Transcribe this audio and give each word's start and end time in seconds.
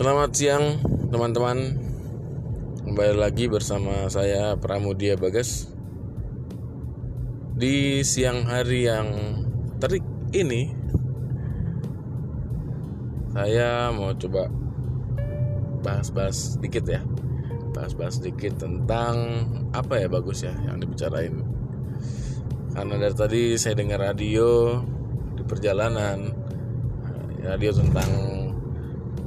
Selamat 0.00 0.32
siang 0.32 0.80
teman-teman. 1.12 1.76
Kembali 2.88 3.20
lagi 3.20 3.52
bersama 3.52 4.08
saya 4.08 4.56
Pramudia 4.56 5.12
Bagas. 5.20 5.68
Di 7.52 8.00
siang 8.00 8.48
hari 8.48 8.88
yang 8.88 9.12
terik 9.76 10.00
ini 10.32 10.72
Saya 13.36 13.92
mau 13.92 14.16
coba 14.16 14.48
bahas-bahas 15.84 16.56
sedikit 16.56 16.88
ya. 16.88 17.04
Bahas-bahas 17.76 18.24
sedikit 18.24 18.56
tentang 18.56 19.44
apa 19.76 20.00
ya 20.00 20.08
bagus 20.08 20.48
ya 20.48 20.56
yang 20.64 20.80
dibicarain. 20.80 21.44
Karena 22.72 22.96
dari 22.96 23.16
tadi 23.20 23.42
saya 23.60 23.76
dengar 23.76 24.00
radio 24.00 24.80
di 25.36 25.44
perjalanan 25.44 26.32
Radio 27.44 27.76
tentang 27.76 28.40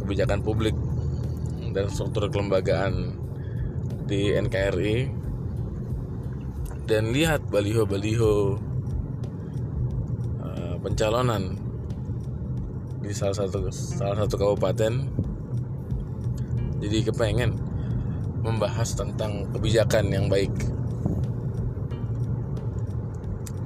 kebijakan 0.03 0.43
publik 0.43 0.75
dan 1.73 1.89
struktur 1.89 2.30
kelembagaan 2.30 3.17
di 4.05 4.35
NKRI 4.35 5.09
dan 6.85 7.16
lihat 7.16 7.48
baliho-baliho 7.48 8.59
uh, 10.43 10.76
pencalonan 10.84 11.55
di 12.99 13.12
salah 13.16 13.35
satu 13.35 13.71
salah 13.71 14.17
satu 14.27 14.35
kabupaten. 14.35 14.93
Jadi 16.84 17.07
kepengen 17.07 17.55
membahas 18.43 18.91
tentang 18.91 19.48
kebijakan 19.55 20.12
yang 20.12 20.27
baik. 20.27 20.51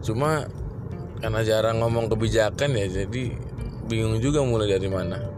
Cuma 0.05 0.45
karena 1.17 1.41
jarang 1.41 1.81
ngomong 1.81 2.13
kebijakan 2.13 2.77
ya 2.77 2.85
jadi 2.85 3.33
bingung 3.89 4.21
juga 4.21 4.45
mulai 4.45 4.69
dari 4.69 4.85
mana 4.85 5.36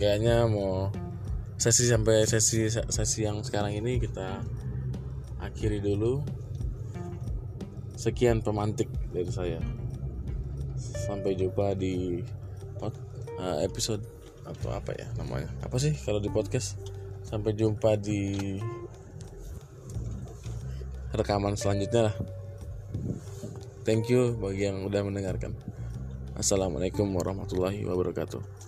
kayaknya 0.00 0.48
mau 0.48 0.88
sesi 1.60 1.84
sampai 1.84 2.24
sesi 2.24 2.72
sesi 2.72 3.20
yang 3.20 3.44
sekarang 3.44 3.76
ini 3.76 4.00
kita 4.00 4.40
akhiri 5.44 5.84
dulu. 5.84 6.24
Sekian 8.00 8.40
pemantik 8.40 8.88
dari 9.12 9.28
saya. 9.28 9.60
Sampai 10.80 11.36
jumpa 11.36 11.76
di 11.76 12.24
eh, 12.80 13.58
episode 13.60 14.00
atau 14.48 14.72
apa 14.72 14.96
ya 14.96 15.04
namanya? 15.20 15.52
Apa 15.60 15.76
sih 15.76 15.92
kalau 15.92 16.16
di 16.16 16.32
podcast? 16.32 16.80
Sampai 17.20 17.52
jumpa 17.52 18.00
di 18.00 18.56
rekaman 21.12 21.60
selanjutnya 21.60 22.08
lah. 22.08 22.16
Thank 23.84 24.08
you 24.08 24.32
bagi 24.40 24.64
yang 24.64 24.80
udah 24.80 25.04
mendengarkan. 25.04 25.52
Assalamualaikum 26.40 27.04
warahmatullahi 27.12 27.84
wabarakatuh 27.84 28.59